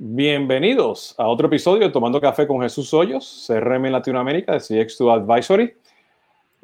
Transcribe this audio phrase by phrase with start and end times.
[0.00, 5.74] Bienvenidos a otro episodio de Tomando Café con Jesús Hoyos, CRM Latinoamérica de CX2 Advisory.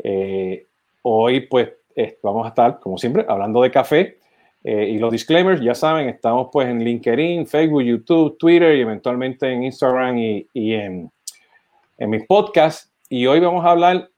[0.04, 0.64] Eh,
[1.02, 4.18] hoy, pues, eh, vamos a estar, como siempre, hablando de café
[4.62, 5.60] eh, y los disclaimers.
[5.60, 10.74] Ya saben, estamos pues en LinkedIn, Facebook, YouTube, Twitter y eventualmente en Instagram y, y
[10.74, 11.10] en,
[11.98, 12.92] en mis podcasts.
[13.08, 14.10] Y hoy vamos a hablar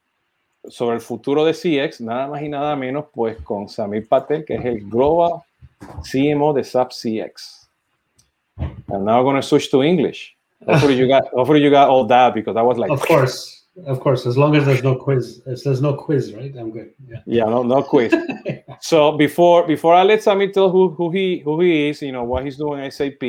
[0.69, 4.57] sobre el futuro de CX, nada más y nada menos, pues con Samir Patel, que
[4.57, 5.41] es el Global
[6.03, 7.66] CMO de SAP CX.
[8.59, 10.35] And now I'm now going to switch to English.
[10.67, 14.01] Hopefully you got, hopefully you got all that because I was like, of course, of
[14.01, 16.55] course, as long as there's no quiz, if there's no quiz, right?
[16.57, 16.93] I'm good.
[17.07, 18.15] Yeah, yeah no, no quiz.
[18.81, 22.25] so before before I let Sameer tell who, who he who he is, you know
[22.25, 23.23] what he's doing SAP.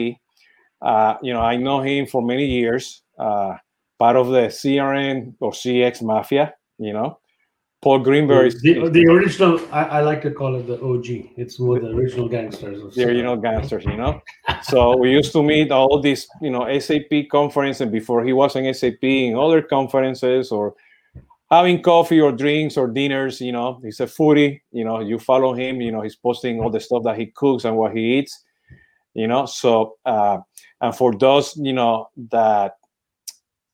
[0.81, 3.01] Uh, you know, I know him for many years.
[3.17, 3.55] Uh,
[3.99, 6.53] part of the CRM or CX mafia.
[6.77, 7.19] You know,
[7.81, 9.59] Paul Greenberg is the, the original.
[9.71, 11.33] I, I, like to call it the OG.
[11.37, 12.95] It's more the original gangsters.
[12.95, 14.19] The original gangsters, you know.
[14.63, 18.55] so we used to meet all these, you know, SAP conference, and before he was
[18.55, 20.73] in SAP, in other conferences or
[21.51, 23.39] having coffee or drinks or dinners.
[23.41, 24.61] You know, he's a foodie.
[24.71, 25.79] You know, you follow him.
[25.79, 28.43] You know, he's posting all the stuff that he cooks and what he eats.
[29.13, 30.39] You know, so uh,
[30.81, 32.75] and for those, you know, that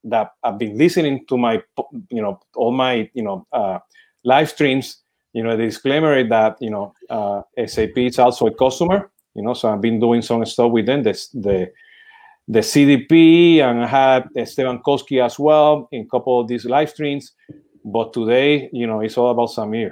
[0.06, 1.62] that I've been listening to my,
[2.09, 3.80] you know, all my, you know, uh,
[4.23, 5.00] live streams,
[5.34, 9.42] you know, the disclaimer is that, you know, uh, SAP is also a customer, you
[9.42, 11.72] know, so I've been doing some stuff with them, the, the,
[12.48, 16.90] the CDP, and I had Esteban Kolsky as well in a couple of these live
[16.90, 17.32] streams.
[17.86, 19.92] But today, you know, it's all about Sameer.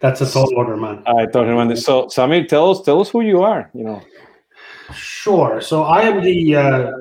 [0.00, 1.02] That's a tall order, man.
[1.06, 4.02] I told him, so Sameer, tell us, tell us who you are, you know.
[4.94, 5.60] Sure.
[5.60, 6.92] So I am the uh,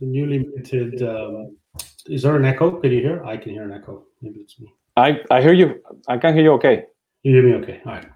[0.00, 1.02] the newly minted.
[1.02, 1.56] Um,
[2.06, 2.80] is there an echo?
[2.80, 3.24] Can you hear?
[3.24, 4.04] I can hear an echo.
[4.22, 4.72] Maybe it's me.
[4.96, 5.82] I, I hear you.
[6.08, 6.84] I can hear you okay.
[7.22, 7.80] You hear me okay?
[7.84, 8.08] All right.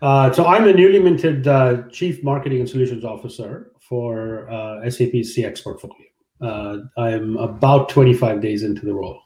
[0.00, 5.12] Uh, so I'm the newly minted uh, Chief Marketing and Solutions Officer for uh, SAP
[5.12, 6.06] CX portfolio.
[6.40, 9.20] Uh, I'm about 25 days into the role,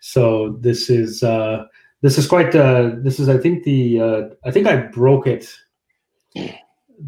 [0.00, 1.64] so this is uh,
[2.02, 2.54] this is quite.
[2.54, 5.48] Uh, this is I think the I think I broke it.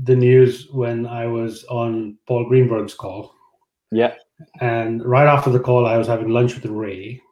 [0.05, 3.35] The news when I was on Paul Greenberg's call.
[3.91, 4.15] Yeah.
[4.61, 7.23] And right after the call, I was having lunch with Ray,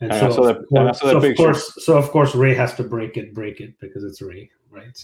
[0.00, 2.82] and, and so, the, of course, so of course, so of course, Ray has to
[2.82, 4.98] break it, break it because it's Ray, right?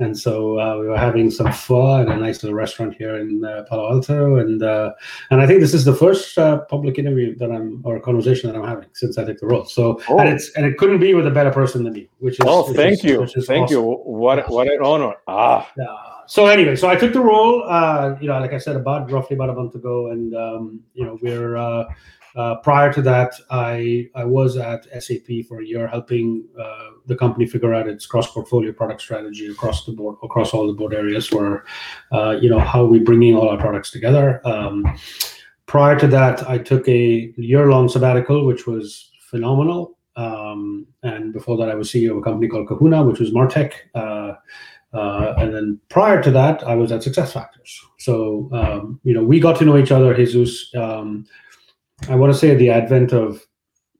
[0.00, 3.42] And so uh, we were having some fun at a nice little restaurant here in
[3.42, 4.92] uh, Palo Alto, and uh,
[5.30, 8.58] and I think this is the first uh, public interview that I'm or conversation that
[8.58, 9.64] I'm having since I took the role.
[9.64, 10.18] So oh.
[10.18, 12.70] and it's and it couldn't be with a better person than me, which is oh,
[12.74, 13.76] thank is, you, thank awesome.
[13.76, 15.70] you, what what an honor, ah.
[15.78, 19.10] Yeah so anyway, so I took the role, uh, you know, like I said, about
[19.10, 21.84] roughly about a month ago, and um, you know, we're uh,
[22.36, 27.16] uh, prior to that, I I was at SAP for a year, helping uh, the
[27.16, 30.94] company figure out its cross portfolio product strategy across the board, across all the board
[30.94, 31.64] areas, where
[32.10, 34.40] uh, you know how we bringing all our products together.
[34.44, 34.84] Um,
[35.66, 39.96] prior to that, I took a year long sabbatical, which was phenomenal.
[40.16, 43.74] Um, and before that, I was CEO of a company called Kahuna, which was Martech.
[44.94, 47.76] Uh, and then prior to that, I was at SuccessFactors.
[47.98, 50.72] So, um, you know, we got to know each other, Jesus.
[50.74, 51.26] Um,
[52.08, 53.44] I want to say the advent of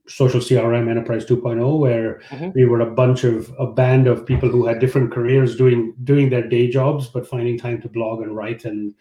[0.07, 2.51] social CRM Enterprise 2.0, where mm-hmm.
[2.53, 6.29] we were a bunch of a band of people who had different careers doing doing
[6.29, 8.65] their day jobs, but finding time to blog and write.
[8.65, 8.93] And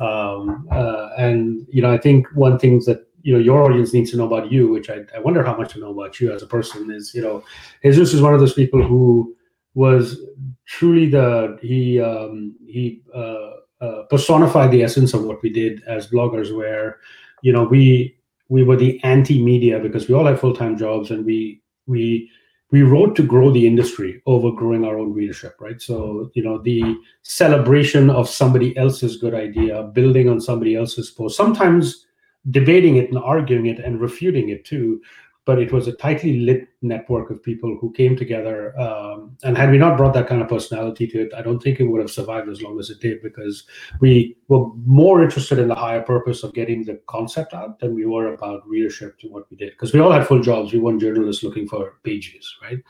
[0.00, 4.10] um, uh, and you know, I think one thing that you know your audience needs
[4.10, 6.42] to know about you, which I, I wonder how much to know about you as
[6.42, 7.44] a person, is you know,
[7.82, 9.36] Jesus is one of those people who
[9.78, 10.20] was
[10.66, 13.50] truly the he um, he uh,
[13.80, 16.98] uh, personified the essence of what we did as bloggers, where
[17.42, 18.16] you know we
[18.48, 22.28] we were the anti-media because we all had full-time jobs and we we
[22.72, 25.80] we wrote to grow the industry over growing our own readership right?
[25.80, 26.82] So you know the
[27.22, 32.04] celebration of somebody else's good idea building on somebody else's post sometimes
[32.50, 35.00] debating it and arguing it and refuting it too
[35.48, 38.78] but it was a tightly lit network of people who came together.
[38.78, 41.80] Um, and had we not brought that kind of personality to it, I don't think
[41.80, 43.64] it would have survived as long as it did because
[43.98, 48.04] we were more interested in the higher purpose of getting the concept out than we
[48.04, 49.70] were about readership to what we did.
[49.70, 50.74] Because we all had full jobs.
[50.74, 52.80] We weren't journalists looking for pages, right?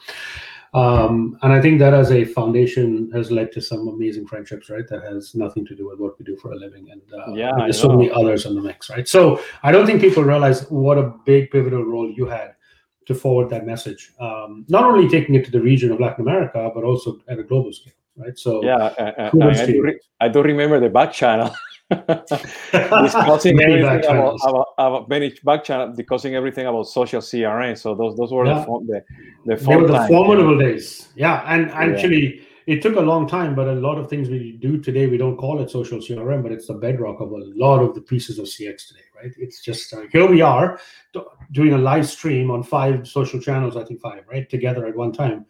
[0.75, 4.87] Um, and I think that as a foundation has led to some amazing friendships, right?
[4.89, 6.91] That has nothing to do with what we do for a living.
[6.91, 9.09] And uh, yeah, there's so many others in the mix, right?
[9.09, 12.55] So I don't think people realize what a big pivotal role you had
[13.07, 14.13] to forward that message.
[14.21, 17.43] Um, not only taking it to the region of Latin America, but also at a
[17.43, 18.39] global scale, right?
[18.39, 21.51] So yeah, uh, I, do re- I do remember the back channel.
[21.91, 27.79] discussing everything about, about, about many back channel discussing everything about social CRM.
[27.79, 28.65] So those those were yeah.
[28.65, 29.05] the
[29.47, 31.09] the, the, were the formidable days.
[31.17, 34.77] Yeah, and actually, it took a long time, but a lot of things we do
[34.77, 37.95] today, we don't call it social CRM, but it's the bedrock of a lot of
[37.95, 39.33] the pieces of CX today, right?
[39.39, 40.79] It's just uh, here we are
[41.53, 45.13] doing a live stream on five social channels, I think five, right, together at one
[45.13, 45.47] time.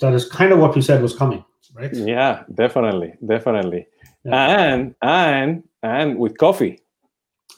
[0.00, 1.94] That is kind of what we said was coming, right?
[1.94, 3.99] Yeah, definitely, definitely, yeah.
[4.24, 6.80] And and and with coffee.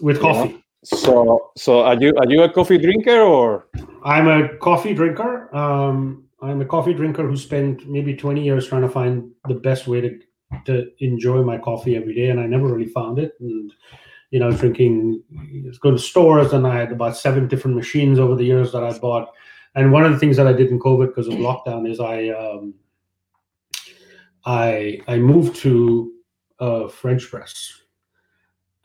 [0.00, 0.62] With coffee.
[0.84, 3.68] So, so are you are you a coffee drinker or?
[4.04, 5.54] I'm a coffee drinker.
[5.54, 9.86] Um, I'm a coffee drinker who spent maybe 20 years trying to find the best
[9.86, 10.18] way to
[10.66, 13.34] to enjoy my coffee every day, and I never really found it.
[13.40, 13.72] And
[14.30, 15.22] you know, drinking,
[15.80, 18.98] go to stores, and I had about seven different machines over the years that I
[18.98, 19.28] bought.
[19.74, 22.28] And one of the things that I did in COVID because of lockdown is I
[22.28, 22.74] um,
[24.44, 26.12] I I moved to
[26.62, 27.82] a French press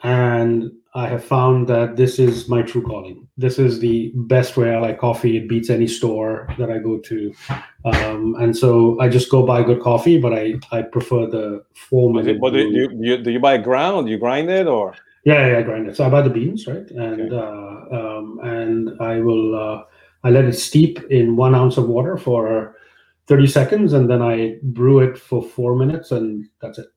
[0.03, 3.27] and I have found that this is my true calling.
[3.37, 5.37] This is the best way I like coffee.
[5.37, 7.33] It beats any store that I go to,
[7.85, 10.19] um, and so I just go buy good coffee.
[10.19, 12.13] But I, I prefer the foam.
[12.13, 14.07] But, but do, you, you, do you buy ground?
[14.07, 14.95] Do you grind it or?
[15.23, 15.97] Yeah, yeah, I grind it.
[15.97, 16.89] So I buy the beans, right?
[16.91, 17.35] And okay.
[17.35, 19.83] uh, um, and I will uh,
[20.23, 22.75] I let it steep in one ounce of water for
[23.25, 26.87] thirty seconds, and then I brew it for four minutes, and that's it.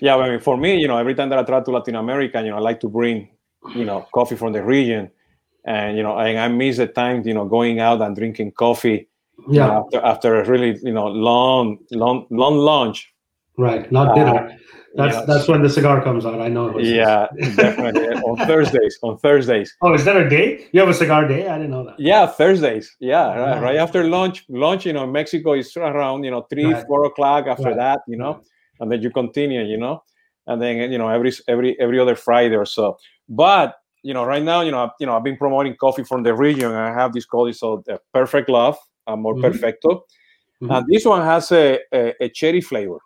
[0.00, 2.40] Yeah, I mean, for me, you know, every time that I travel to Latin America,
[2.42, 3.28] you know, I like to bring,
[3.74, 5.10] you know, coffee from the region,
[5.64, 9.08] and you know, and I miss the time, you know, going out and drinking coffee.
[9.48, 9.52] Yeah.
[9.52, 13.12] You know, after after a really, you know, long, long, long lunch.
[13.56, 14.48] Right, not dinner.
[14.48, 14.56] Uh,
[14.94, 16.40] that's that's when the cigar comes out.
[16.40, 16.76] I know.
[16.78, 18.98] Yeah, definitely on Thursdays.
[19.02, 19.76] On Thursdays.
[19.82, 20.66] Oh, is that a day?
[20.72, 21.46] You have a cigar day?
[21.46, 22.00] I didn't know that.
[22.00, 22.96] Yeah, Thursdays.
[22.98, 24.44] Yeah, right, right after lunch.
[24.48, 26.84] Lunch, you know, Mexico is around you know three, right.
[26.86, 27.46] four o'clock.
[27.46, 27.76] After right.
[27.76, 28.42] that, you know,
[28.80, 30.02] and then you continue, you know,
[30.46, 32.96] and then you know every every every other Friday or so.
[33.28, 36.34] But you know, right now, you know, you know, I've been promoting coffee from the
[36.34, 36.72] region.
[36.72, 39.42] I have this called it's called uh, Perfect Love, Amor mm-hmm.
[39.42, 40.04] Perfecto,
[40.62, 40.70] mm-hmm.
[40.70, 42.98] and this one has a, a, a cherry flavor.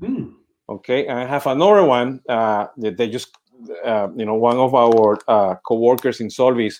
[0.00, 0.34] Mm.
[0.68, 3.36] Okay, and I have another one uh, that they just,
[3.84, 6.76] uh, you know, one of our uh, co-workers in Solvis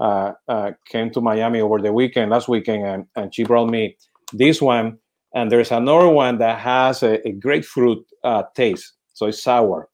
[0.00, 3.96] uh, uh, came to Miami over the weekend, last weekend, and, and she brought me
[4.32, 4.98] this one
[5.34, 9.88] and there's another one that has a, a grapefruit uh, taste, so it's sour.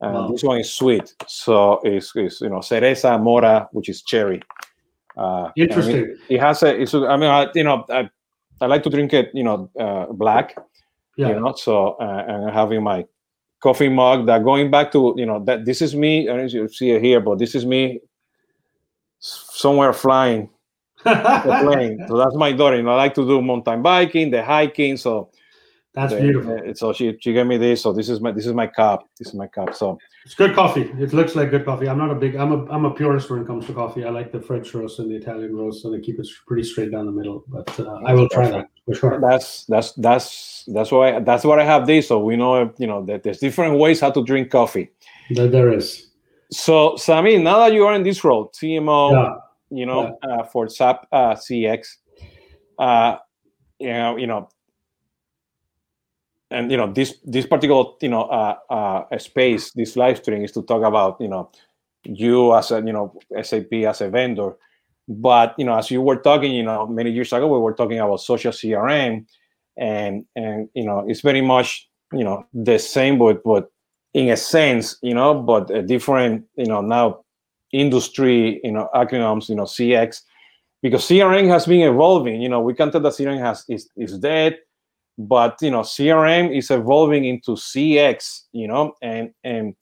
[0.00, 0.28] And wow.
[0.28, 4.42] this one is sweet, so it's, it's you know cereza mora, which is cherry.
[5.16, 5.96] Uh, Interesting.
[5.96, 6.80] It, it, has a.
[6.80, 8.10] It's, I mean, I, you know, I,
[8.60, 10.56] I like to drink it, you know, uh, black.
[11.16, 11.28] Yeah.
[11.28, 13.06] You know, so uh, and having my
[13.60, 14.26] coffee mug.
[14.26, 16.28] That going back to you know that this is me.
[16.28, 18.00] I don't know if you see it here, but this is me
[19.20, 20.50] somewhere flying
[21.04, 22.04] the plane.
[22.08, 22.82] So that's my daughter.
[22.82, 24.96] Know, I like to do mountain biking, the hiking.
[24.96, 25.30] So
[25.94, 26.74] that's the, beautiful.
[26.74, 27.82] So she she gave me this.
[27.82, 29.08] So this is my this is my cup.
[29.18, 29.74] This is my cup.
[29.74, 30.92] So it's good coffee.
[30.98, 31.88] It looks like good coffee.
[31.88, 32.34] I'm not a big.
[32.34, 34.04] I'm a I'm a purist when it comes to coffee.
[34.04, 36.90] I like the French roast and the Italian roast, and they keep it pretty straight
[36.90, 37.44] down the middle.
[37.46, 39.20] But uh, I will try that for sure.
[39.20, 42.08] That's that's that's that's why that's what I have this.
[42.08, 44.90] So we know you know that there's different ways how to drink coffee.
[45.30, 46.10] That there is.
[46.50, 49.43] So Sami, now that you are in this role, CMO, yeah
[49.76, 50.36] you know, yeah.
[50.36, 51.96] uh, for SAP uh, CX.
[52.78, 53.16] Uh,
[53.78, 54.48] you know, you know,
[56.50, 60.52] and you know this this particular you know uh, uh, space, this live stream is
[60.52, 61.50] to talk about you know
[62.04, 64.56] you as a you know SAP as a vendor.
[65.06, 67.98] But you know, as you were talking, you know, many years ago, we were talking
[67.98, 69.26] about social CRM,
[69.76, 73.70] and and you know, it's very much you know the same, but but
[74.14, 77.23] in a sense, you know, but a different, you know, now
[77.74, 80.22] industry, you know, acronyms, you know, CX,
[80.82, 82.40] because CRM has been evolving.
[82.40, 84.58] You know, we can tell that CRM has is, is dead,
[85.18, 88.42] but you know, CRM is evolving into CX.
[88.52, 89.74] You know, and and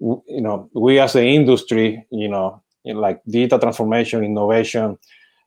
[0.00, 4.98] you know, we as an industry, you know, like data transformation, innovation,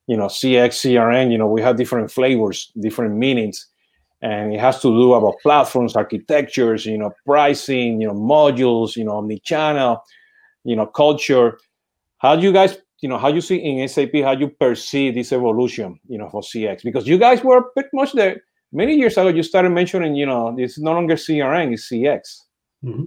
[0.08, 3.68] you know, CX, CRM, you know, we have different flavors, different meanings.
[4.22, 9.04] And it has to do about platforms, architectures, you know, pricing, you know, modules, you
[9.04, 10.02] know, omni-channel,
[10.64, 11.60] you know, culture
[12.26, 15.32] how do you guys you know how you see in sap how you perceive this
[15.32, 18.42] evolution you know for cx because you guys were pretty much there
[18.72, 22.22] many years ago you started mentioning you know it's no longer crm it's cx
[22.84, 23.06] mm-hmm.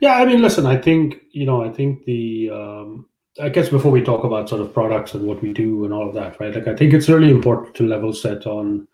[0.00, 3.06] yeah i mean listen i think you know i think the um,
[3.40, 6.08] i guess before we talk about sort of products and what we do and all
[6.08, 8.86] of that right like i think it's really important to level set on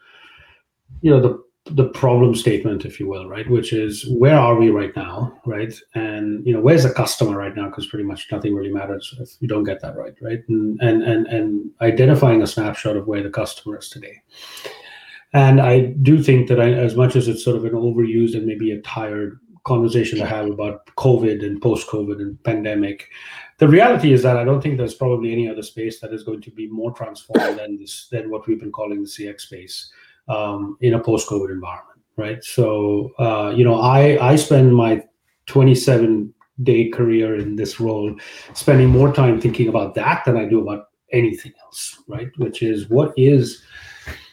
[1.00, 3.49] you know the the problem statement, if you will, right?
[3.49, 5.73] Which is where are we right now, right?
[5.94, 7.68] And you know, where's the customer right now?
[7.68, 10.40] Because pretty much nothing really matters if you don't get that right, right?
[10.49, 14.21] And and and and identifying a snapshot of where the customer is today.
[15.33, 18.47] And I do think that I, as much as it's sort of an overused and
[18.47, 23.09] maybe a tired conversation to have about COVID and post-COVID and pandemic,
[23.59, 26.42] the reality is that I don't think there's probably any other space that is going
[26.42, 29.90] to be more transformed than this than what we've been calling the CX space
[30.28, 32.42] um, in a post-COVID environment, right?
[32.42, 35.02] So, uh, you know, I I spend my
[35.46, 38.14] 27 day career in this role
[38.52, 42.30] spending more time thinking about that than I do about anything else, right?
[42.36, 43.62] Which is what is,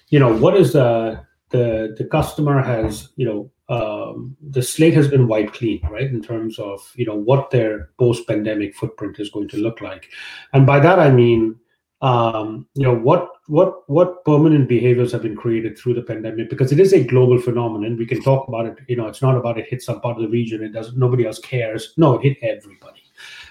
[0.10, 5.08] you know, what is the the the customer has, you know, um, the slate has
[5.08, 9.48] been wiped clean, right, in terms of you know what their post-pandemic footprint is going
[9.50, 10.10] to look like,
[10.54, 11.56] and by that I mean,
[12.02, 16.72] um, you know, what what what permanent behaviors have been created through the pandemic because
[16.72, 17.98] it is a global phenomenon.
[17.98, 18.78] We can talk about it.
[18.88, 20.64] You know, it's not about it hit some part of the region.
[20.64, 20.98] It doesn't.
[20.98, 21.94] Nobody else cares.
[21.98, 23.04] No, it hit everybody,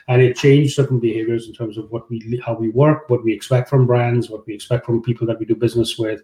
[0.09, 3.33] and it changed certain behaviors in terms of what we how we work, what we
[3.33, 6.21] expect from brands, what we expect from people that we do business with.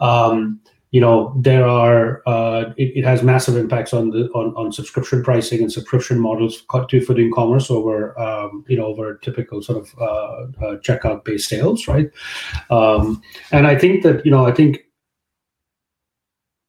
[0.00, 0.60] Um,
[0.92, 5.22] you know there are uh, it, it, has massive impacts on the on, on subscription
[5.24, 9.94] pricing and subscription models to for e-commerce over um, you know over typical sort of
[9.98, 12.10] uh, uh, checkout based sales right?
[12.70, 14.84] Um, and i think that you know i think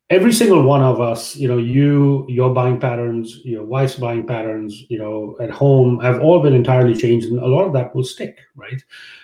[0.10, 4.86] every single one of us you know you your buying patterns your wife's buying patterns
[4.90, 8.04] you know at home have all been entirely changed and a lot of that will
[8.04, 8.84] stick right?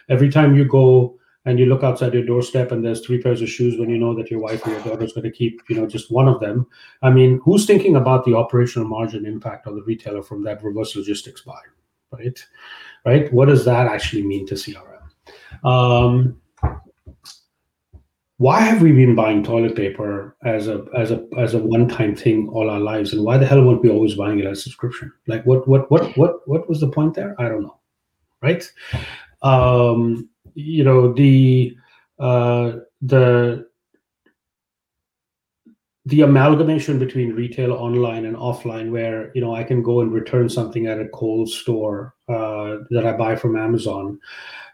[0.10, 3.50] Every time you go and you look outside your doorstep and there's three pairs of
[3.50, 5.76] shoes when you know that your wife or your daughter is going to keep you
[5.76, 6.68] know just one of them.
[7.02, 10.96] I mean who's thinking about the operational margin impact on the retailer from that reverse
[10.96, 11.60] logistics buy
[12.12, 12.46] right?
[13.06, 13.32] Right?
[13.32, 14.86] What does that actually mean to crm
[15.64, 16.42] um,
[18.38, 22.48] why have we been buying toilet paper as a as a as a one-time thing
[22.50, 23.12] all our lives?
[23.14, 25.12] And why the hell weren't we always buying it as a subscription?
[25.28, 27.36] Like what what what what what was the point there?
[27.40, 27.80] I don't know
[28.42, 28.72] right?
[29.42, 30.30] Um
[30.60, 31.76] you know the
[32.20, 33.68] uh, the
[36.06, 40.50] the amalgamation between retail online and offline where you know i can go and return
[40.50, 44.20] something at a Kohl's store uh, that i buy from amazon.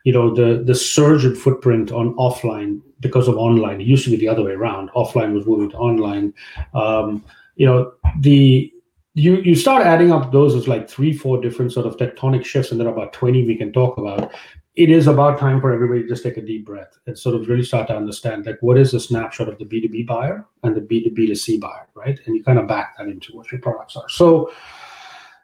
[0.03, 4.11] You know the the surge in footprint on offline because of online it used to
[4.11, 4.91] be the other way around.
[4.91, 6.31] Offline was moving to online.
[6.75, 7.23] Um,
[7.55, 8.71] you know the
[9.15, 12.71] you you start adding up those as like three four different sort of tectonic shifts
[12.71, 14.31] and there are about 20 we can talk about
[14.75, 17.47] it is about time for everybody to just take a deep breath and sort of
[17.47, 20.81] really start to understand like what is the snapshot of the B2B buyer and the
[20.81, 22.19] B2B to C buyer, right?
[22.25, 24.09] And you kind of back that into what your products are.
[24.09, 24.51] So,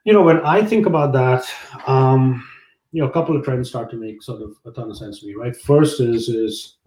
[0.03, 1.45] you know, when I think about that,
[1.87, 2.45] um,
[2.91, 5.21] you know, a couple of trends start to make sort of a ton of sense
[5.21, 5.55] to me, right?
[5.55, 6.77] First is is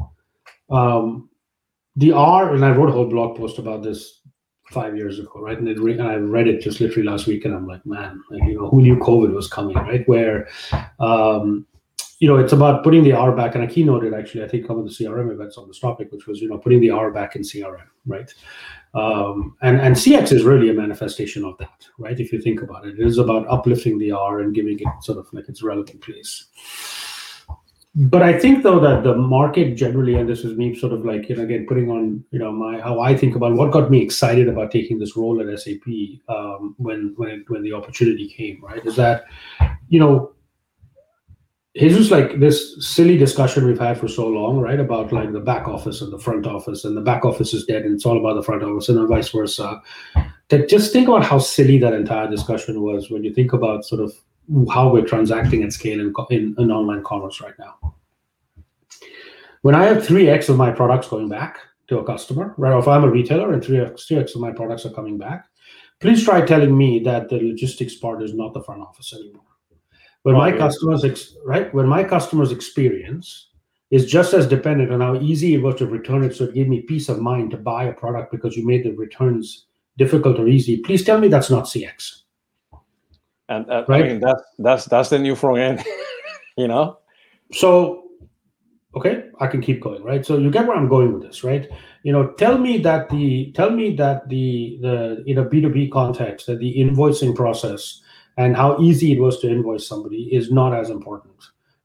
[0.71, 1.31] um,
[1.97, 4.21] the R, and I wrote a whole blog post about this
[4.71, 5.59] five years ago, right?
[5.59, 8.43] And, re- and I read it just literally last week, and I'm like, man, like
[8.43, 10.07] you know, who knew COVID was coming, right?
[10.07, 10.49] Where
[11.01, 11.67] um,
[12.25, 14.79] you know, it's about putting the R back, and I keynoted actually, I think, some
[14.79, 17.37] of the CRM events on this topic, which was, you know, putting the R back
[17.37, 18.33] in CRM, right?
[18.95, 22.19] Um, and and CX is really a manifestation of that, right?
[22.19, 25.19] If you think about it, it is about uplifting the R and giving it sort
[25.19, 26.47] of like its relevant place.
[27.95, 31.29] But I think though that the market generally, and this is me sort of like,
[31.29, 34.01] you know, again putting on, you know, my how I think about what got me
[34.01, 35.87] excited about taking this role at SAP
[36.29, 38.85] um, when when when the opportunity came, right?
[38.87, 39.27] Is that,
[39.89, 40.34] you know,
[41.77, 44.79] just like this silly discussion we've had for so long, right?
[44.79, 47.83] About like the back office and the front office, and the back office is dead,
[47.83, 49.83] and it's all about the front office, and vice versa.
[50.49, 54.03] That just think about how silly that entire discussion was when you think about sort
[54.03, 54.13] of
[54.73, 57.95] how we're transacting at scale in, in, in online commerce right now.
[59.63, 62.73] When I have three x of my products going back to a customer, right?
[62.73, 65.19] Or if I'm a retailer and three x three x of my products are coming
[65.19, 65.47] back,
[65.99, 69.54] please try telling me that the logistics part is not the front office anymore
[70.25, 73.51] when my customers ex- right when my customers experience
[73.91, 76.67] is just as dependent on how easy it was to return it so it gave
[76.67, 79.67] me peace of mind to buy a product because you made the returns
[79.99, 82.23] difficult or easy please tell me that's not cx
[83.49, 84.05] and uh, right?
[84.05, 85.85] i mean that's that's that's the new front end
[86.57, 86.99] you know?
[87.53, 88.09] So
[88.97, 90.25] okay i can keep going right?
[90.25, 91.69] So you get where i'm going with this right?
[92.03, 96.47] You know tell me that the tell me that the the in a b2b context
[96.47, 98.01] that the invoicing process
[98.37, 101.35] and how easy it was to invoice somebody is not as important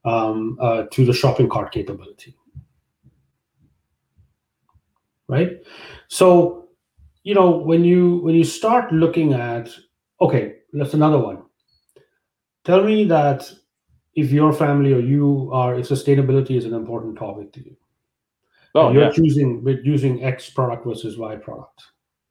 [0.06, 2.36] um, uh, to the shopping cart capability.
[5.28, 5.58] Right?
[6.08, 6.70] So
[7.24, 9.70] you know when you when you start looking at
[10.22, 11.44] okay that's another one.
[12.64, 13.52] Tell me that
[14.16, 17.76] if your family or you are if sustainability is an important topic to you.
[18.76, 19.12] Oh, you're yeah.
[19.12, 21.84] choosing with using x product versus y product.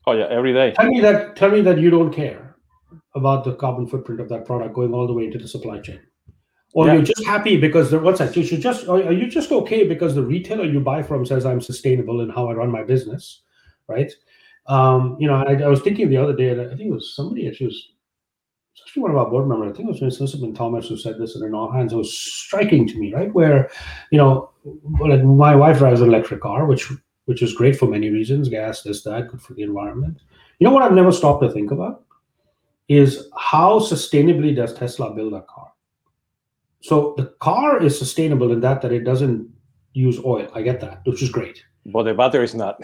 [0.07, 0.73] Oh yeah every day.
[0.73, 2.48] Tell me that tell me that you don't care
[3.19, 6.01] about the carbon footprint of that product going all the way into the supply chain
[6.75, 6.95] or yeah.
[6.95, 10.15] you're just happy because the what's that you should just are you just okay because
[10.15, 13.43] the retailer you buy from says i'm sustainable in how i run my business
[13.89, 14.13] right
[14.67, 17.47] um, you know I, I, was thinking the other day i think it was somebody
[17.47, 17.93] it was
[18.83, 21.37] actually one of our board members i think it was elizabeth thomas who said this
[21.37, 23.71] in an offhand it was striking to me right where
[24.13, 24.51] you know
[25.01, 26.91] like my wife drives an electric car which
[27.29, 28.49] which is great for many reasons.
[28.49, 30.19] Gas, this, that, good for the environment.
[30.59, 32.05] You know what I've never stopped to think about
[32.89, 35.73] is how sustainably does Tesla build a car?
[36.81, 39.49] So the car is sustainable in that that it doesn't
[39.93, 40.51] use oil.
[40.55, 41.63] I get that, which is great.
[41.87, 42.81] But the battery is not.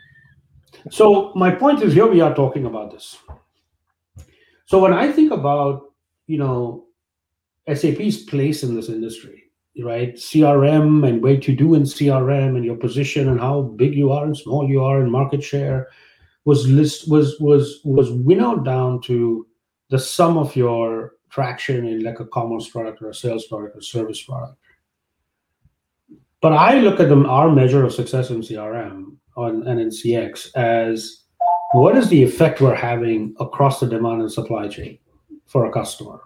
[0.90, 3.16] so my point is here we are talking about this.
[4.66, 5.92] So when I think about,
[6.26, 6.86] you know,
[7.72, 9.44] SAP's place in this industry,
[9.82, 10.14] right?
[10.14, 14.24] CRM and what you do in CRM and your position and how big you are
[14.24, 15.88] and small you are in market share
[16.44, 19.46] was list was was was winnowed down to
[19.90, 23.80] the sum of your traction in like a commerce product or a sales product or
[23.80, 24.56] service product.
[26.40, 30.54] But I look at them our measure of success in CRM on, and in CX
[30.54, 31.24] as
[31.72, 34.98] what is the effect we're having across the demand and supply chain
[35.46, 36.20] for a customer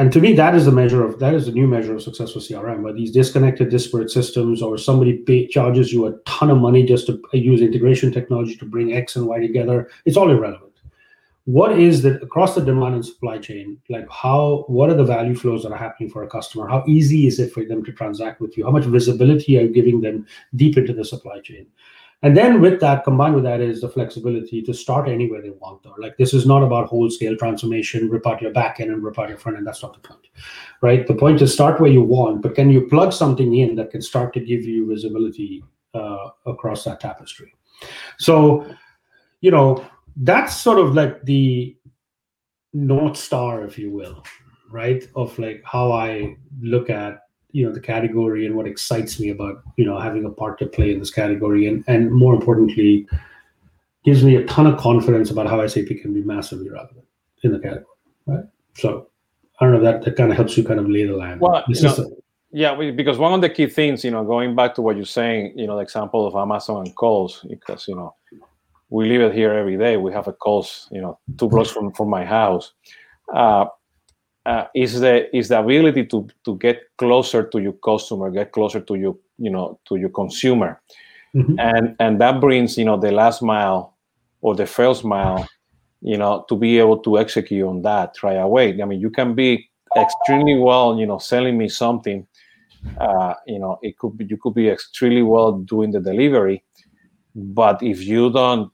[0.00, 2.32] and to me that is the measure of that is the new measure of success
[2.32, 6.56] for crm where these disconnected disparate systems or somebody pay, charges you a ton of
[6.56, 10.68] money just to use integration technology to bring x and y together it's all irrelevant.
[11.44, 15.34] What is that across the demand and supply chain like how what are the value
[15.34, 16.68] flows that are happening for a customer?
[16.68, 18.64] How easy is it for them to transact with you?
[18.64, 21.66] How much visibility are you giving them deep into the supply chain
[22.22, 25.82] and then with that, combined with that is the flexibility to start anywhere they want
[25.82, 25.94] though.
[25.98, 29.18] Like this is not about whole scale transformation, rip out your back end and rip
[29.18, 29.66] out your front end.
[29.66, 30.26] That's not the point.
[30.82, 31.06] Right?
[31.06, 34.02] The point is start where you want, but can you plug something in that can
[34.02, 37.54] start to give you visibility uh, across that tapestry?
[38.18, 38.66] So,
[39.40, 39.84] you know,
[40.16, 41.74] that's sort of like the
[42.74, 44.22] north star, if you will,
[44.70, 45.02] right?
[45.16, 47.20] Of like how I look at
[47.52, 50.66] you know the category and what excites me about you know having a part to
[50.66, 51.66] play in this category.
[51.66, 53.06] And and more importantly
[54.04, 57.04] gives me a ton of confidence about how SAP can be massively relevant
[57.42, 57.86] in the category
[58.26, 58.44] right?
[58.76, 59.08] So
[59.60, 61.40] I don't know that that kind of helps you kind of lay the land.
[61.40, 62.16] Well you know,
[62.52, 65.52] yeah because one of the key things you know going back to what you're saying
[65.56, 68.14] you know the example of Amazon and Kohl's because you know
[68.88, 69.96] we live it here every day.
[69.96, 72.72] We have a Kohl's you know two blocks from from my house.
[73.32, 73.66] Uh,
[74.50, 78.80] uh, is the is the ability to to get closer to your customer, get closer
[78.80, 80.80] to you you know to your consumer,
[81.34, 81.54] mm-hmm.
[81.58, 83.96] and and that brings you know the last mile
[84.40, 85.46] or the first mile,
[86.00, 88.80] you know, to be able to execute on that right away.
[88.82, 92.26] I mean, you can be extremely well, you know, selling me something.
[92.98, 96.64] Uh, you know, it could be you could be extremely well doing the delivery,
[97.34, 98.72] but if you don't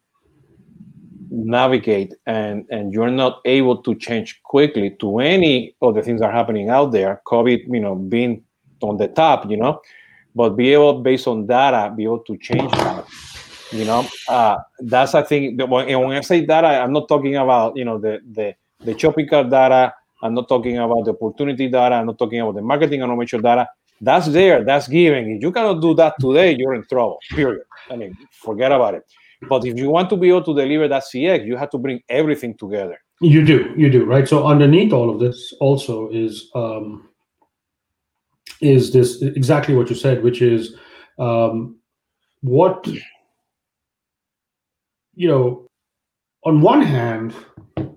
[1.31, 6.27] navigate and and you're not able to change quickly to any of the things that
[6.27, 8.43] are happening out there covid you know being
[8.83, 9.81] on the top you know
[10.35, 13.05] but be able based on data be able to change that
[13.73, 14.07] you know?
[14.29, 17.99] Uh, that's i think when, when i say data i'm not talking about you know
[17.99, 22.19] the the the shopping cart data i'm not talking about the opportunity data i'm not
[22.19, 23.67] talking about the marketing automation data.
[23.99, 25.31] That's there that's given.
[25.31, 27.65] If you cannot do that today you're in trouble period.
[27.91, 29.05] I mean forget about it
[29.49, 32.01] but if you want to be able to deliver that CX, you have to bring
[32.09, 32.99] everything together.
[33.20, 34.29] You do, you do, right?
[34.29, 37.09] So underneath all of this also is um,
[38.61, 40.77] is this exactly what you said, which is
[41.18, 41.79] um,
[42.40, 42.87] what
[45.14, 45.62] you know.
[46.44, 47.35] On one hand,
[47.77, 47.96] you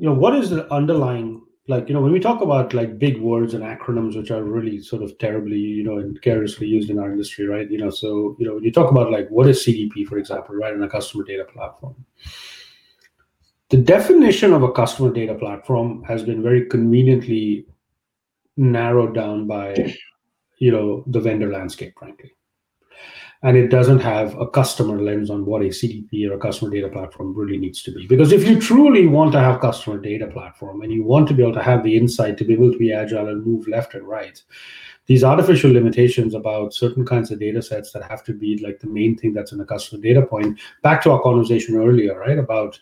[0.00, 3.54] know what is the underlying like you know when we talk about like big words
[3.54, 7.10] and acronyms which are really sort of terribly you know and carelessly used in our
[7.10, 7.70] industry right?
[7.70, 10.54] You know so you know when you talk about like what is cdp for example
[10.56, 11.94] right in a customer data platform
[13.70, 17.66] the definition of a customer data platform has been very conveniently
[18.56, 19.74] narrowed down by
[20.58, 22.32] you know the vendor landscape frankly
[23.42, 26.88] and it doesn't have a customer lens on what a CDP or a customer data
[26.88, 28.06] platform really needs to be.
[28.06, 31.42] Because if you truly want to have customer data platform and you want to be
[31.42, 34.06] able to have the insight to be able to be agile and move left and
[34.06, 34.42] right,
[35.06, 38.86] these artificial limitations about certain kinds of data sets that have to be like the
[38.86, 42.38] main thing that's in a customer data point, back to our conversation earlier, right?
[42.38, 42.78] About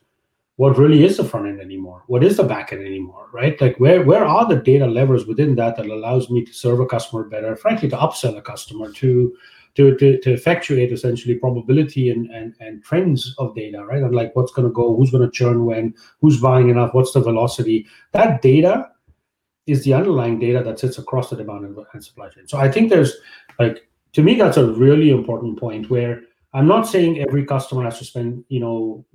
[0.56, 2.02] what really is the front end anymore?
[2.08, 3.28] What is the back end anymore?
[3.32, 3.58] Right?
[3.60, 6.86] Like where where are the data levers within that that allows me to serve a
[6.86, 9.36] customer better, frankly, to upsell a customer to
[9.78, 14.02] to, to, to effectuate essentially probability and, and, and trends of data, right?
[14.02, 17.12] And like what's going to go, who's going to churn when, who's buying enough, what's
[17.12, 17.86] the velocity.
[18.10, 18.90] That data
[19.68, 22.48] is the underlying data that sits across the demand and supply chain.
[22.48, 23.14] So I think there's
[23.60, 26.22] like, to me, that's a really important point where
[26.54, 29.06] I'm not saying every customer has to spend, you know,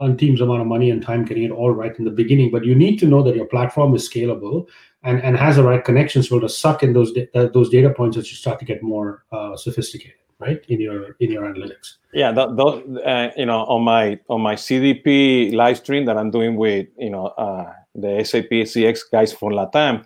[0.00, 2.66] on teams amount of money and time getting it all right in the beginning, but
[2.66, 4.68] you need to know that your platform is scalable
[5.02, 8.16] and, and has the right connections will to suck in those uh, those data points
[8.16, 11.96] as you start to get more uh, sophisticated, right, in your in your analytics.
[12.12, 16.56] Yeah, the, uh, you know, on my on my CDP live stream that I'm doing
[16.56, 20.04] with you know uh, the SAP CX guys from Latam,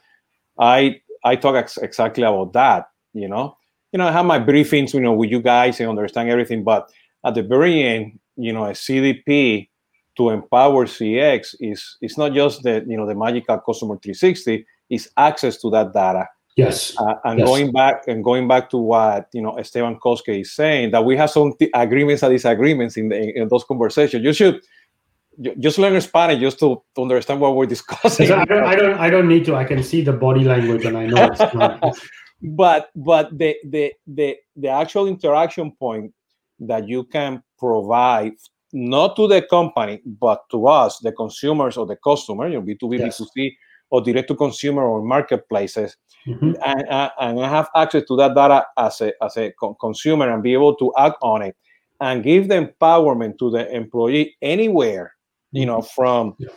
[0.59, 2.91] I I talk ex- exactly about that.
[3.13, 3.57] You know,
[3.93, 6.63] you know, I have my briefings, you know, with you guys and understand everything.
[6.63, 6.91] But
[7.25, 9.69] at the very end, you know, a CDP
[10.17, 15.11] to empower CX is it's not just the you know the magical customer 360, is
[15.17, 16.27] access to that data.
[16.57, 16.95] Yes.
[16.99, 17.49] Uh, and yes.
[17.49, 21.17] going back and going back to what you know Esteban Kolsky is saying that we
[21.17, 24.23] have some t- agreements and disagreements in, the, in those conversations.
[24.23, 24.61] You should
[25.59, 28.31] just learn Spanish just to, to understand what we're discussing.
[28.31, 29.57] I don't, I don't, I don't need to.
[29.57, 31.99] I can see the body language and I know it's not.
[32.43, 36.13] but but the, the the the actual interaction point
[36.61, 38.35] that you can provide
[38.73, 42.99] not to the company but to us, the consumers or the customer, you know, B2B,
[42.99, 43.21] yes.
[43.21, 43.53] B2C,
[43.91, 46.53] or direct to consumer or marketplaces, mm-hmm.
[46.65, 50.43] and, uh, and have access to that data as a as a co- consumer and
[50.43, 51.57] be able to act on it
[52.01, 55.15] and give the empowerment to the employee anywhere
[55.53, 56.49] you know from yeah.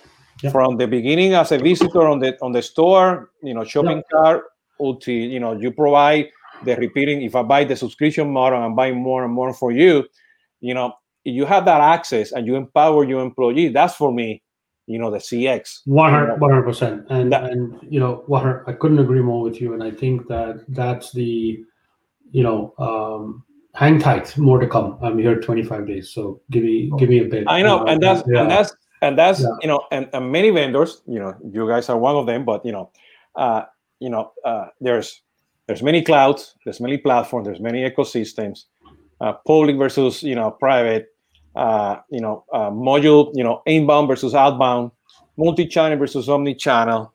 [0.41, 0.51] Yeah.
[0.51, 4.11] from the beginning as a visitor on the on the store you know shopping yeah.
[4.11, 4.43] cart
[4.79, 6.29] until you know you provide
[6.63, 10.03] the repeating if i buy the subscription model and buy more and more for you
[10.59, 14.41] you know you have that access and you empower your employee that's for me
[14.87, 17.05] you know the cx 100 percent.
[17.09, 20.27] And that, and you know 100 i couldn't agree more with you and i think
[20.27, 21.63] that that's the
[22.31, 23.43] you know um
[23.77, 24.97] hang tight more to come.
[25.03, 27.43] I'm here 25 days so give me give me a bit.
[27.47, 28.41] I know uh, and that's yeah.
[28.41, 29.47] and that's and that's yeah.
[29.61, 32.65] you know and, and many vendors you know you guys are one of them but
[32.65, 32.89] you know
[33.35, 33.63] uh
[33.99, 35.21] you know uh there's
[35.67, 38.65] there's many clouds there's many platforms there's many ecosystems
[39.21, 41.07] uh, public versus you know private
[41.55, 44.91] uh you know uh, module you know inbound versus outbound
[45.37, 47.13] multi-channel versus omni-channel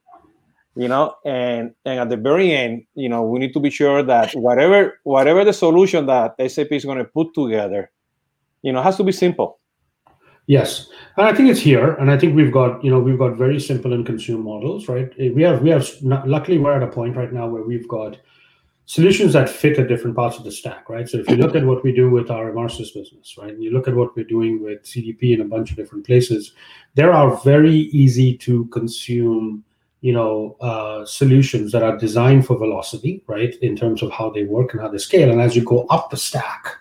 [0.76, 4.02] you know and and at the very end you know we need to be sure
[4.02, 7.90] that whatever whatever the solution that sap is going to put together
[8.62, 9.58] you know has to be simple
[10.46, 13.36] Yes, and I think it's here, and I think we've got you know we've got
[13.36, 15.08] very simple and consume models, right?
[15.16, 18.18] We have we have luckily we're at a point right now where we've got
[18.86, 21.08] solutions that fit at different parts of the stack, right?
[21.08, 23.70] So if you look at what we do with our Emarsys business, right, and you
[23.70, 26.52] look at what we're doing with CDP in a bunch of different places,
[26.94, 29.64] there are very easy to consume
[30.00, 34.44] you know uh, solutions that are designed for velocity, right, in terms of how they
[34.44, 36.76] work and how they scale, and as you go up the stack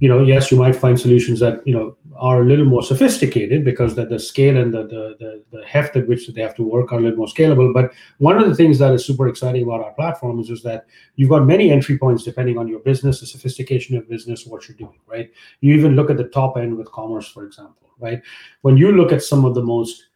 [0.00, 3.64] you know, yes, you might find solutions that you know are a little more sophisticated
[3.64, 6.62] because the, the scale and the, the, the the heft at which they have to
[6.62, 7.72] work are a little more scalable.
[7.72, 10.86] But one of the things that is super exciting about our platform is, is that
[11.16, 14.76] you've got many entry points depending on your business, the sophistication of business, what you're
[14.76, 15.30] doing, right?
[15.60, 18.22] You even look at the top end with commerce, for example, right?
[18.62, 20.06] When you look at some of the most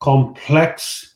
[0.00, 1.15] complex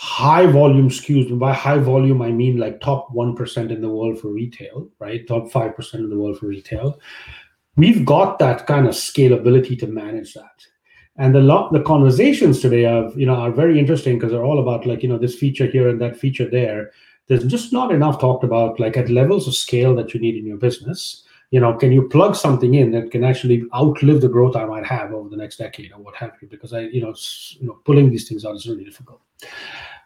[0.00, 1.28] high volume SKUs.
[1.28, 5.28] And by high volume, I mean like top 1% in the world for retail, right?
[5.28, 6.98] Top 5% in the world for retail.
[7.76, 10.64] We've got that kind of scalability to manage that.
[11.16, 14.60] And the lot the conversations today are, you know, are very interesting because they're all
[14.60, 16.92] about like, you know, this feature here and that feature there.
[17.26, 20.46] There's just not enough talked about like at levels of scale that you need in
[20.46, 24.54] your business you know, can you plug something in that can actually outlive the growth
[24.54, 26.46] I might have over the next decade or what have you?
[26.46, 27.12] Because I, you know,
[27.58, 29.20] you know, pulling these things out is really difficult.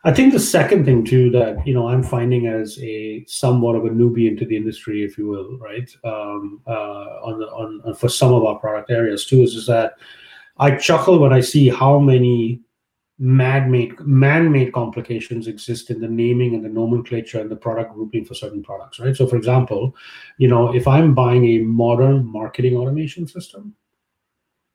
[0.06, 3.86] I think the second thing too that you know I'm finding as a somewhat of
[3.86, 8.08] a newbie into the industry, if you will, right, um, uh, on, on, on for
[8.08, 9.94] some of our product areas too, is, is that
[10.58, 12.60] I chuckle when I see how many
[13.18, 18.34] man-made man-made complications exist in the naming and the nomenclature and the product grouping for
[18.34, 19.16] certain products right?
[19.16, 19.94] So for example
[20.36, 23.72] you know if i'm buying a modern marketing automation system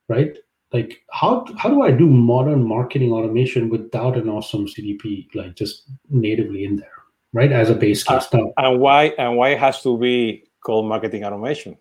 [0.07, 0.37] right
[0.71, 5.89] like how how do I do modern marketing automation without an awesome CDP like just
[6.09, 7.03] natively in there,
[7.33, 7.51] right?
[7.51, 8.27] As a base case.
[8.31, 11.77] Uh, and why and why it has to be called marketing automation?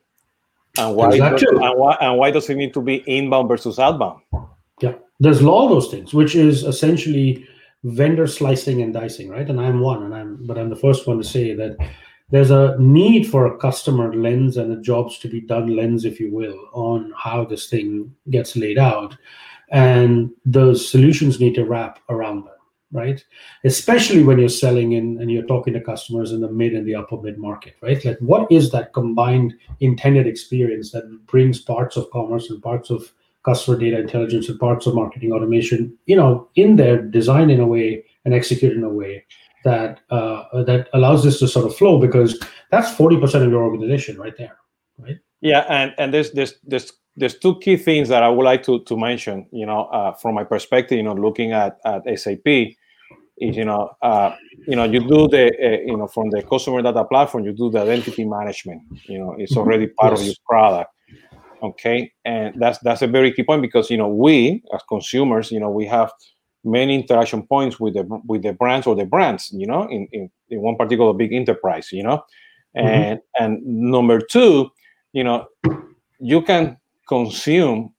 [0.79, 4.22] And why, does, and why and why does it need to be inbound versus outbound?
[4.81, 7.46] Yeah, there's all those things, which is essentially
[7.85, 9.48] vendor slicing and dicing, right?
[9.48, 11.77] And I'm one, and I'm but I'm the first one to say that
[12.30, 16.20] there's a need for a customer lens and a jobs to be done lens, if
[16.20, 19.16] you will, on how this thing gets laid out.
[19.70, 22.58] And those solutions need to wrap around that,
[22.92, 23.24] right?
[23.64, 26.94] Especially when you're selling in and you're talking to customers in the mid and the
[26.94, 28.02] upper mid market, right?
[28.04, 33.10] Like, what is that combined intended experience that brings parts of commerce and parts of
[33.44, 37.66] customer data intelligence and parts of marketing automation, you know, in there, designed in a
[37.66, 39.24] way and executed in a way
[39.68, 42.31] that uh, that allows this to sort of flow because
[42.70, 44.57] that's 40% of your organization right there
[44.98, 48.62] right yeah and and there's there's there's there's two key things that i would like
[48.62, 52.48] to to mention you know uh, from my perspective you know looking at at sap
[53.40, 54.31] is you know uh,
[54.66, 57.70] you know you do the uh, you know from the customer data platform you do
[57.70, 59.61] the identity management you know it's mm-hmm.
[59.61, 60.20] already part yes.
[60.20, 60.90] of your product
[61.62, 65.61] okay and that's that's a very key point because you know we as consumers you
[65.61, 66.11] know we have
[66.68, 70.31] many interaction points with the with the brands or the brands you know in, in,
[70.50, 72.22] in one particular big enterprise you know
[72.74, 73.44] and mm-hmm.
[73.44, 74.70] and number two
[75.12, 75.46] you know
[76.20, 76.76] you can
[77.09, 77.92] consume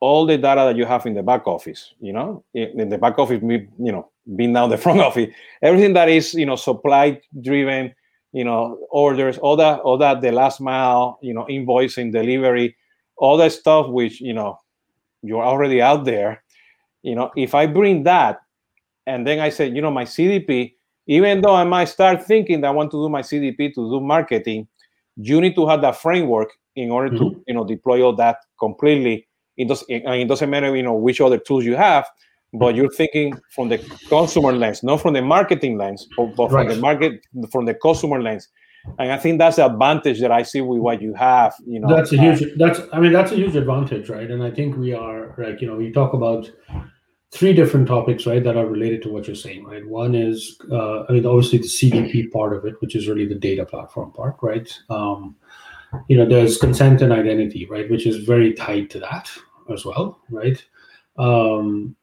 [0.00, 3.18] all the data that you have in the back office you know in the back
[3.18, 5.28] office you know being now the front office
[5.62, 7.94] everything that is you know supply driven
[8.32, 12.76] you know orders all that all that the last mile you know invoicing delivery
[13.16, 14.58] all that stuff which you know
[15.22, 16.43] you're already out there
[17.04, 18.40] you know if i bring that
[19.06, 20.74] and then i say you know my cdp
[21.06, 24.00] even though i might start thinking that i want to do my cdp to do
[24.00, 24.66] marketing
[25.16, 27.28] you need to have that framework in order mm-hmm.
[27.28, 30.94] to you know deploy all that completely it does and it doesn't matter you know
[30.94, 32.06] which other tools you have
[32.54, 36.66] but you're thinking from the consumer lens not from the marketing lens but, but right.
[36.66, 37.20] from the market
[37.52, 38.48] from the consumer lens
[38.98, 41.88] and i think that's the advantage that i see with what you have you know
[41.88, 44.92] that's a huge that's i mean that's a huge advantage right and i think we
[44.92, 46.50] are like you know we talk about
[47.34, 49.84] three different topics right that are related to what you're saying right?
[49.86, 53.34] One is uh, i mean obviously the cdp part of it which is really the
[53.34, 54.70] data platform part right?
[54.88, 55.36] Um,
[56.08, 59.28] you know there's consent and identity right which is very tied to that
[59.72, 60.64] as well right?
[61.18, 61.96] Um,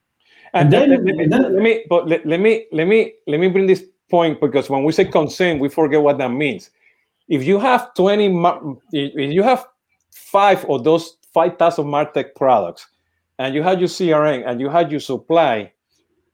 [0.53, 3.47] and, then, let, let, then, let me but let, let me let me let me
[3.47, 6.69] bring this point because when we say consent we forget what that means.
[7.29, 9.65] If you have 20 if you have
[10.11, 12.87] five of those 5000 martech products
[13.41, 15.71] and you had your crm and you had your supply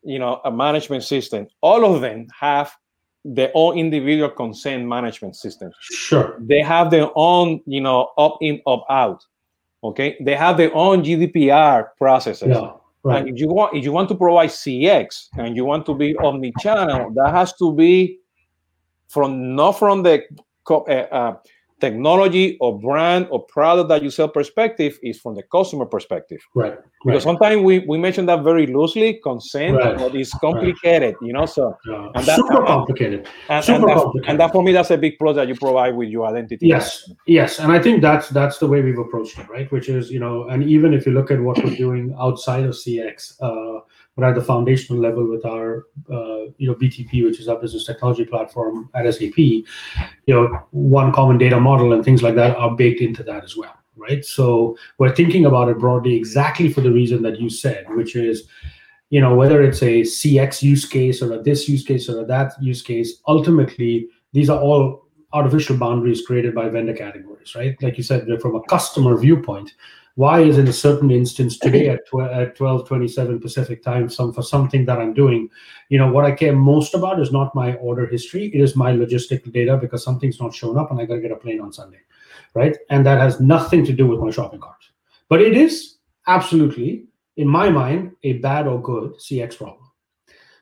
[0.04, 2.76] you know a management system all of them have
[3.28, 5.72] their own individual consent management system.
[5.82, 6.38] Sure.
[6.39, 9.26] They have their own, you know, opt in, opt out.
[9.84, 10.17] Okay.
[10.22, 12.48] They have their own GDPR processes.
[12.50, 12.72] Yeah,
[13.04, 13.20] right.
[13.20, 16.15] And if you want, if you want to provide CX and you want to be
[16.17, 18.20] omni-channel, that has to be
[19.10, 20.24] from not from the
[20.70, 21.36] uh, uh,
[21.79, 26.39] technology or brand or product that you sell perspective is from the customer perspective.
[26.55, 26.71] Right.
[26.71, 26.79] right.
[27.05, 29.97] Because sometimes we, we mention that very loosely, consent, right.
[29.97, 31.27] but it's complicated, right.
[31.27, 31.45] you know.
[31.45, 33.27] So and that, super complicated.
[33.49, 34.29] And, super and that, complicated.
[34.29, 36.67] And that for me, that's a big plus that you provide with your identity.
[36.67, 39.71] Yes, yes, and I think that's that's the way we've approached it, right?
[39.71, 42.71] Which is, you know, and even if you look at what we're doing outside of
[42.71, 43.81] CX, uh,
[44.17, 47.86] but at the foundational level with our uh, you know BTP, which is our business
[47.86, 49.63] technology platform at SAP, you
[50.27, 53.75] know one common data model and things like that are baked into that as well,
[53.95, 54.25] right?
[54.25, 58.47] So we're thinking about it broadly exactly for the reason that you said, which is
[59.12, 62.25] you know whether it's a CX use case or a this use case or a
[62.25, 67.75] that use case, ultimately these are all artificial boundaries created by vendor categories, right?
[67.84, 69.73] Like you said, from a customer viewpoint,
[70.17, 74.43] why is in a certain instance today at, tw- at 1227 pacific time some for
[74.43, 75.49] something that i'm doing?
[75.89, 78.91] You know what i care most about is not my order history it is my
[78.91, 81.71] logistical data because something's not shown up and i got to get a plane on
[81.71, 82.01] sunday
[82.58, 82.75] right?
[82.89, 84.84] And that has nothing to do with my shopping cart.
[85.30, 89.84] But it is absolutely in my mind a bad or good cx problem.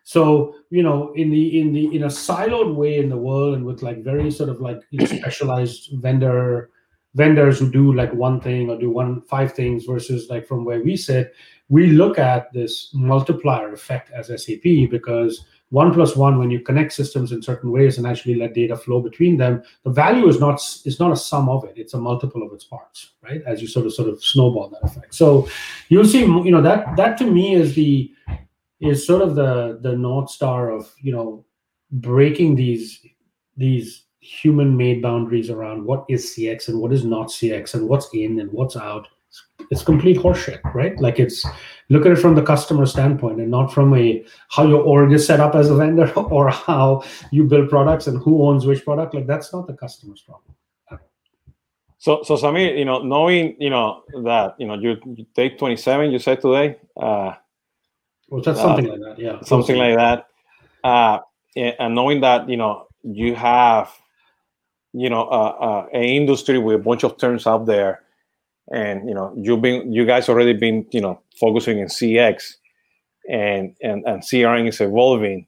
[0.04, 3.66] So you know in the in the in a siloed way in the world and
[3.66, 6.70] with like very sort of like specialized vendor
[7.16, 10.84] vendors who do like one thing or do one five things versus like from where
[10.84, 11.34] we sit
[11.70, 16.94] we look at this multiplier effect as sap because one plus one when you connect
[16.94, 20.56] systems in certain ways and actually let data flow between them the value is not
[20.86, 21.74] is not a sum of it.
[21.76, 23.42] It's a multiple of its parts right?
[23.48, 25.14] As you sort of sort of snowball that effect.
[25.14, 25.50] So
[25.90, 28.12] you'll see you know that that to me is the
[28.80, 31.46] is sort of the the north star of you know
[31.92, 33.06] breaking these
[33.58, 38.10] these human made boundaries around what is CX and what is not CX and what's
[38.14, 39.08] in and what's out.
[39.70, 41.00] It's complete horseshit, right?
[41.00, 41.46] Like it's
[41.90, 45.26] look at it from the customer standpoint and not from a how your org is
[45.28, 49.14] set up as a vendor or how you build products and who owns which product.
[49.14, 50.56] Like that's not the customer's problem.
[51.98, 55.76] So, so Sameer, you know, knowing you know that you know you, you take twenty
[55.76, 56.78] seven, you said today.
[56.96, 57.34] Uh,
[58.30, 59.42] well, that's uh, something like that, yeah.
[59.42, 60.28] Something like that,
[60.84, 61.20] uh,
[61.56, 63.92] and knowing that you know you have
[64.96, 68.02] you know uh, uh, an industry with a bunch of terms out there
[68.72, 72.56] and you know you've been you guys already been you know focusing in cx
[73.30, 75.46] and and and crm is evolving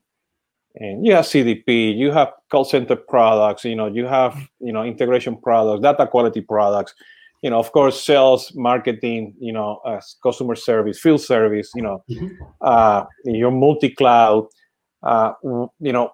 [0.76, 4.84] and you have cdp you have call center products you know you have you know
[4.84, 6.94] integration products data quality products
[7.42, 12.04] you know of course sales marketing you know uh, customer service field service you know
[12.10, 12.28] mm-hmm.
[12.62, 14.46] uh, your multi-cloud
[15.04, 16.12] uh, you know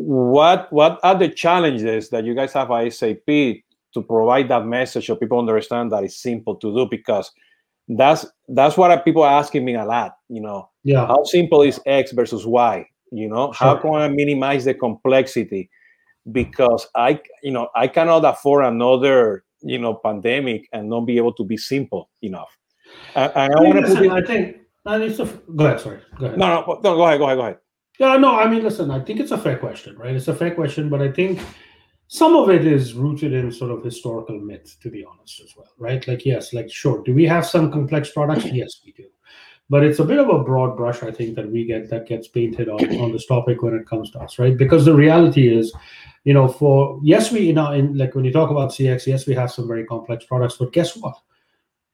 [0.00, 5.06] what what are the challenges that you guys have at SAP to provide that message
[5.06, 6.86] so people understand that it's simple to do?
[6.90, 7.30] Because
[7.86, 10.70] that's that's what people are asking me a lot you know?
[10.84, 11.06] Yeah.
[11.06, 13.52] How simple is x versus y you know?
[13.52, 13.68] Sure.
[13.68, 15.68] how can i minimize the complexity?
[16.32, 21.34] Because i you know i cannot afford another you know pandemic and not be able
[21.34, 22.56] to be simple enough.
[23.14, 26.26] I, I want to put it, i think and it's a, go ahead sorry go
[26.26, 26.38] ahead.
[26.38, 27.58] No no no go ahead go ahead go ahead
[28.00, 30.16] yeah, no, I mean, listen, I think it's a fair question, right?
[30.16, 31.38] It's a fair question, but I think
[32.08, 35.68] some of it is rooted in sort of historical myth, to be honest, as well,
[35.76, 36.08] right?
[36.08, 38.46] Like, yes, like, sure, do we have some complex products?
[38.52, 39.04] Yes, we do.
[39.68, 42.26] But it's a bit of a broad brush, I think, that we get that gets
[42.26, 44.56] painted on, on this topic when it comes to us, right?
[44.56, 45.70] Because the reality is,
[46.24, 49.26] you know, for yes, we you know, in like when you talk about CX, yes,
[49.26, 51.16] we have some very complex products, but guess what?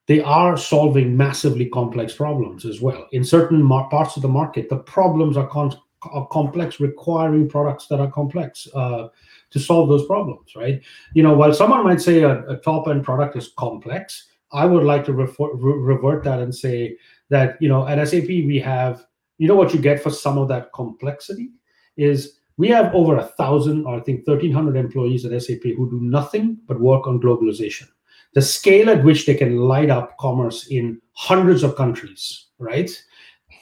[0.07, 3.09] They are solving massively complex problems as well.
[3.11, 7.87] In certain mar- parts of the market, the problems are, con- are complex, requiring products
[7.89, 8.69] that are complex.
[8.75, 9.09] Uh,
[9.51, 10.83] to solve those problems, right?
[11.15, 14.85] You know, while someone might say a, a top end product is complex, I would
[14.85, 16.97] like to refer, re- revert that and say
[17.31, 19.05] that, you know, at SAP, we have,
[19.39, 21.51] you know, what you get for some of that complexity
[21.97, 26.01] is we have over a thousand or I think 1300 employees at SAP who do
[26.01, 27.89] nothing but work on globalization.
[28.35, 32.91] The scale at which they can light up commerce in hundreds of countries, right?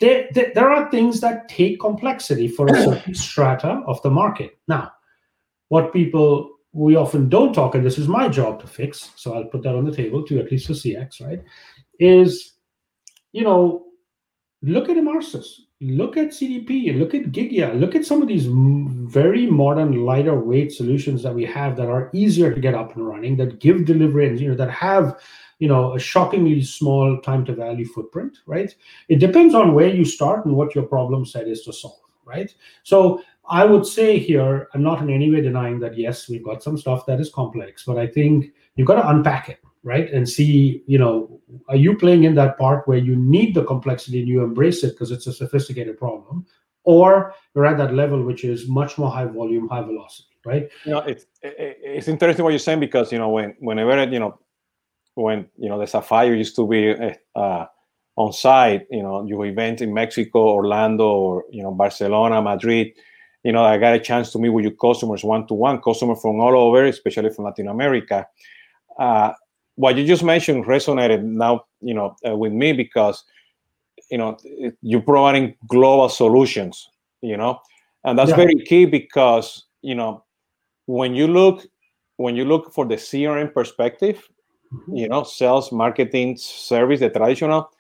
[0.00, 4.58] There, there, there are things that take complexity for a certain strata of the market.
[4.68, 4.92] Now,
[5.68, 9.44] what people we often don't talk, and this is my job to fix, so I'll
[9.44, 11.42] put that on the table too, at least for CX, right?
[12.00, 12.54] Is
[13.32, 13.86] you know,
[14.62, 15.46] look at Emarsys,
[15.80, 20.72] look at CDP, look at Gigya, look at some of these very modern, lighter weight
[20.72, 24.28] solutions that we have that are easier to get up and running, that give delivery
[24.28, 25.20] and you know that have
[25.64, 28.70] you know a shockingly small time to value footprint, right?
[29.08, 32.54] It depends on where you start and what your problem set is to solve, right?
[32.82, 36.62] So I would say here, I'm not in any way denying that, yes, we've got
[36.62, 40.12] some stuff that is complex, but I think you've got to unpack it, right?
[40.12, 44.20] And see, you know, are you playing in that part where you need the complexity
[44.20, 46.44] and you embrace it because it's a sophisticated problem?
[46.84, 50.68] Or you're at that level which is much more high volume, high velocity, right?
[50.84, 54.38] You know, it's it's interesting what you're saying because you know when whenever you know
[55.14, 56.94] when you know the Sapphire used to be
[57.34, 57.66] uh,
[58.16, 62.92] on site, you know, your event in Mexico, Orlando, or you know Barcelona, Madrid
[63.44, 66.20] you know, I got a chance to meet with your customers one to one, customers
[66.20, 68.26] from all over, especially from Latin America.
[68.98, 69.32] Uh,
[69.76, 73.22] what you just mentioned resonated now, you know, uh, with me because,
[74.10, 74.38] you know,
[74.80, 76.88] you're providing global solutions,
[77.20, 77.60] you know,
[78.04, 78.36] and that's yeah.
[78.36, 80.24] very key because, you know,
[80.86, 81.66] when you look,
[82.16, 84.26] when you look for the CRM perspective.
[84.88, 87.70] You know, sales, marketing, service, the traditional,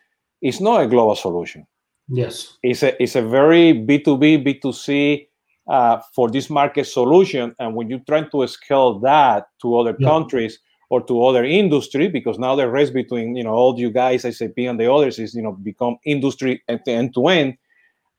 [0.40, 1.66] it's not a global solution.
[2.08, 5.28] Yes, it's a it's a very B two B, B two C
[5.68, 7.54] uh, for this market solution.
[7.58, 10.08] And when you're trying to scale that to other yeah.
[10.08, 10.58] countries
[10.90, 14.58] or to other industry, because now the race between you know all you guys, SAP
[14.58, 17.56] and the others is you know become industry end to end.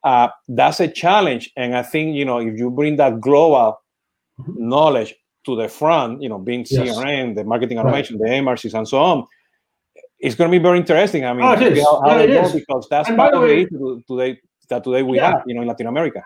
[0.04, 3.80] Uh, that's a challenge, and I think you know if you bring that global
[4.40, 4.70] mm-hmm.
[4.70, 5.14] knowledge
[5.46, 8.30] to the front, you know, being CRM, the marketing automation, right.
[8.30, 9.26] the MRCs, and so on,
[10.20, 11.26] it's going to be very interesting.
[11.26, 11.84] I mean, oh, it is.
[11.84, 15.32] How, how yeah, it because that's and part of the today that today we yeah.
[15.32, 16.24] have, you know, in Latin America.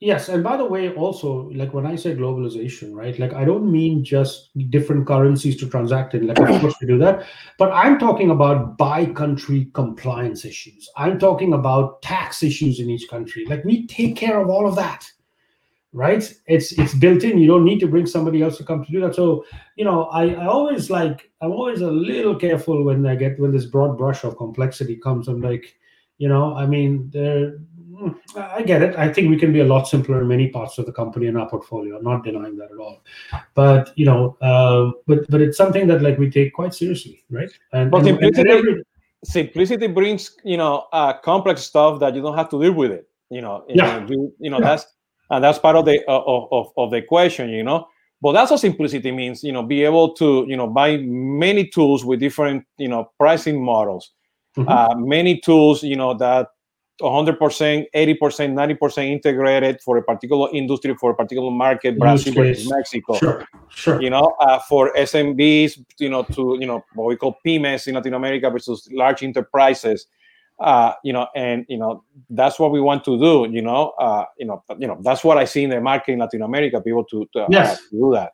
[0.00, 3.18] Yes, and by the way, also like when I say globalization, right?
[3.18, 6.28] Like I don't mean just different currencies to transact in.
[6.28, 7.26] Like of course we do that,
[7.58, 10.88] but I'm talking about by-country compliance issues.
[10.96, 13.44] I'm talking about tax issues in each country.
[13.46, 15.04] Like we take care of all of that,
[15.92, 16.32] right?
[16.46, 17.38] It's it's built in.
[17.38, 19.14] You don't need to bring somebody else to come to do that.
[19.14, 19.44] So
[19.76, 23.52] you know, I I always like I'm always a little careful when I get when
[23.52, 25.28] this broad brush of complexity comes.
[25.28, 25.76] I'm like,
[26.18, 27.58] you know, I mean, there
[28.36, 28.96] I get it.
[28.96, 31.36] I think we can be a lot simpler in many parts of the company and
[31.36, 31.96] our portfolio.
[31.96, 33.02] I'm not denying that at all.
[33.54, 37.50] But you know, uh, but but it's something that like we take quite seriously, right?
[37.72, 38.82] And, but and, simplicity, and every...
[39.24, 43.08] simplicity brings you know uh, complex stuff that you don't have to deal with it.
[43.30, 44.06] You know, yeah.
[44.06, 44.64] you, you know yeah.
[44.64, 44.86] that's
[45.30, 47.48] and that's part of the uh, of, of of the equation.
[47.50, 47.88] You know,
[48.20, 49.42] but that's what simplicity means.
[49.42, 53.62] You know, be able to you know buy many tools with different you know pricing
[53.62, 54.12] models.
[54.56, 54.68] Mm-hmm.
[54.68, 56.48] Uh, many tools, you know, that
[57.00, 63.16] 100%, 80%, 90% integrated for a particular industry, for a particular market, Brazil versus Mexico.
[63.16, 64.02] Sure, sure.
[64.02, 67.94] You know, uh, for SMBs, you know, to, you know, what we call pymes in
[67.94, 70.06] Latin America versus large enterprises.
[70.60, 73.48] Uh, you know, and you know that's what we want to do.
[73.50, 76.18] You know, uh, you know, you know that's what I see in the market in
[76.18, 76.80] Latin America.
[76.80, 77.74] People to, to, yes.
[77.74, 78.32] uh, to do that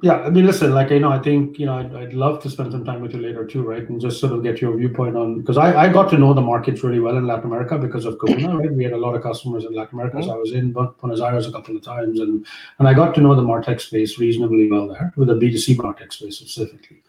[0.00, 2.50] yeah i mean listen like you know i think you know I'd, I'd, love to
[2.50, 3.88] spend some time with you later too right?
[3.88, 6.40] And just sort of get your viewpoint on because I, I got to know the
[6.40, 8.72] markets really well in latin america because of Kahuna, right?
[8.72, 10.26] We had a lot of customers in latin america mm-hmm.
[10.26, 12.46] so i was in buenos aires a couple of times and
[12.78, 16.12] and i got to know the martech space reasonably well there with the b2c martech
[16.12, 17.02] space specifically.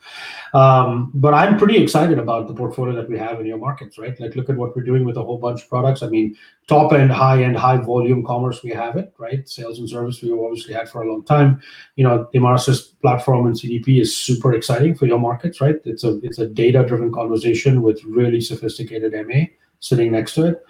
[0.53, 4.19] Um, but i'm pretty excited about the portfolio that we have in your markets right?
[4.19, 6.03] Like look at what we're doing with a whole bunch of products.
[6.03, 6.36] I mean
[6.67, 9.47] top end high end high volume commerce we have it right?
[9.47, 11.61] Sales and service we've obviously had for a long time.
[11.95, 12.39] You know the
[12.82, 15.76] platform and CDP is super exciting for your markets, right?
[15.86, 19.45] It's a it's a data driven conversation with really sophisticated MA
[19.80, 20.63] sitting next to it.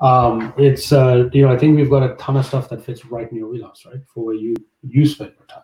[0.00, 3.04] Um, it's uh, you know I think we've got a ton of stuff that fits
[3.06, 5.62] right in your wheelhouse, right, for where you you spend your time.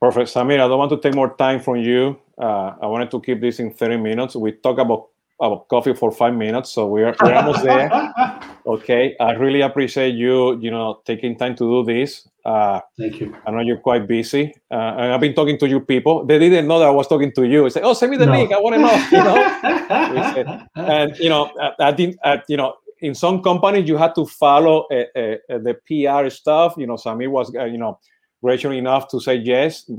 [0.00, 0.28] Perfect.
[0.28, 2.18] Sameer, I don't want to take more time from you.
[2.36, 4.36] Uh, I wanted to keep this in 30 minutes.
[4.36, 5.08] We talk about,
[5.40, 7.88] about coffee for five minutes, so we're, we're almost there.
[8.66, 9.14] Okay.
[9.20, 12.26] I really appreciate you, you know, taking time to do this.
[12.44, 13.34] Uh, Thank you.
[13.46, 14.54] I know you're quite busy.
[14.70, 16.24] Uh, and I've been talking to you people.
[16.24, 17.64] They didn't know that I was talking to you.
[17.64, 18.32] They said, oh, send me the No.
[18.32, 18.52] link.
[18.52, 20.66] I want to know, you know.
[20.76, 24.24] and you know, I at, the- at you know, in some companies you had to
[24.26, 26.74] follow uh, uh, uh, the PR stuff.
[26.78, 27.98] You know, Sameer was, uh, you know,
[28.42, 29.90] gracious enough to say yes,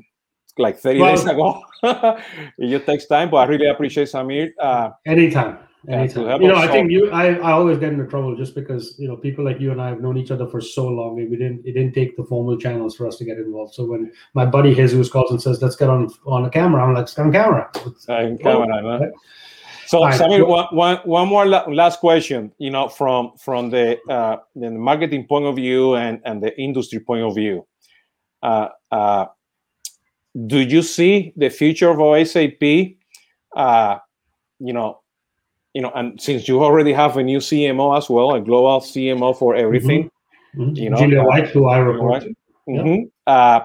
[0.57, 1.61] like 30 Well- days ago.
[2.57, 4.49] it just takes time, but I really appreciate Sameer.
[4.59, 5.59] Uh, Anytime.
[5.87, 6.41] Yeah, Anytime.
[6.41, 9.07] you know, us I think you I, I always get into trouble just because, you
[9.07, 11.37] know, people like you and I have known each other for so long and we
[11.37, 13.75] didn't it didn't take the formal channels for us to get involved.
[13.75, 16.93] So when my buddy Jesus calls and says, Let's get on on a camera, I'm
[16.93, 17.69] like, let's get on camera.
[17.75, 19.11] It's- in Well, camera, no?
[19.87, 20.19] So, All right.
[20.19, 22.51] Sameer, one, one, one more la- last question.
[22.57, 26.99] You know, from from the uh, the marketing point of view and and the industry
[26.99, 27.67] point of view,
[28.41, 29.27] uh, uh,
[30.47, 32.95] do you see the future of SAP?
[33.55, 33.99] Uh,
[34.59, 35.01] you know,
[35.75, 39.37] you know, and since you already have a new CMO as well, a global CMO
[39.37, 40.09] for everything,
[40.57, 40.77] Mhm.
[40.77, 42.33] You know, Julia uh, White, who I report to.
[42.69, 43.09] Mhm.
[43.27, 43.59] Uh,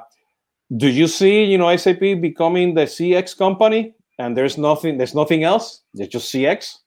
[0.77, 5.45] do you see, you know, SAP becoming the CX company, and there's nothing, there's nothing
[5.45, 5.83] else.
[5.95, 6.81] There's just CX.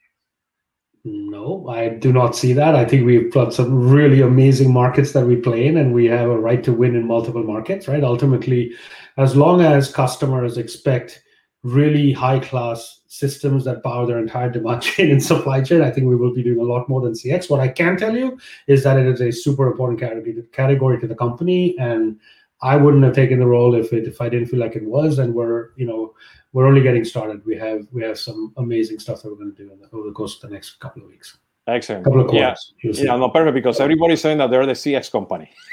[1.06, 2.76] No, I do not see that.
[2.76, 6.30] I think we've got some really amazing markets that we play in, and we have
[6.30, 8.04] a right to win in multiple markets, right?
[8.04, 8.74] Ultimately,
[9.18, 11.22] as long as customers expect
[11.64, 16.08] really high class systems that power their entire demand chain and supply chain, I think
[16.08, 17.50] we will be doing a lot more than CX.
[17.50, 21.08] What I can tell you is that it is a super important category category to
[21.08, 22.20] the company, and
[22.64, 25.20] I wouldn't have taken the role if it if I didn't feel like it was.
[25.20, 26.14] And we're you know
[26.54, 27.46] we're only getting started.
[27.46, 30.14] We have we have some amazing stuff that we're going to do the, over the
[30.14, 31.38] course of the next couple of weeks,
[31.68, 32.04] Excellent.
[32.06, 32.98] couple of Yeah, quarters.
[33.00, 33.06] See.
[33.06, 33.54] yeah, no, perfect.
[33.54, 35.52] Because everybody's saying that they're the CX company.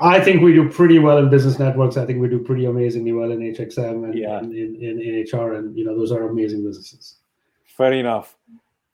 [0.00, 1.96] I think we do pretty well in business networks.
[1.96, 4.40] I think we do pretty amazingly well in HXM and Yeah.
[4.40, 7.18] in, in, HR, and you know those are amazing businesses.
[7.76, 8.36] Fair enough.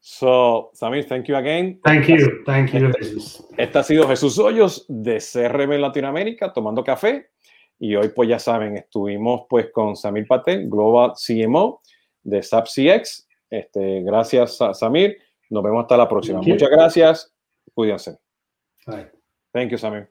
[0.00, 1.78] So, Samir, thank you again.
[1.82, 3.42] Thank you, thank you, Jesus.
[3.56, 7.30] Este ha sido Jesús Hoyos de CRM Latinoamérica tomando café.
[7.78, 11.80] Y hoy, pues ya saben, estuvimos pues con Samir Patel, Global CMO
[12.22, 13.26] de SAP CX.
[13.50, 15.16] Este, gracias, Sa- Samir.
[15.50, 16.40] Nos vemos hasta la próxima.
[16.42, 17.34] Muchas gracias.
[17.74, 18.18] Cuídense.
[18.86, 19.23] Bye.
[19.54, 20.08] Thank you, Sameer.